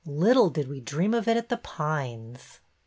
[0.07, 2.59] Little did we dream of it at The Pines